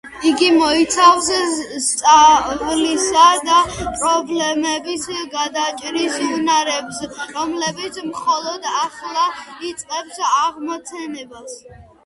[0.27, 1.27] იგი მოიცავს
[1.87, 7.03] სწავლისა და პრობლემების გადაჭრის უნარებს,
[7.35, 9.27] რომლებიც მხოლოდ ახლა
[9.69, 11.59] იწყებს აღმოცენებას.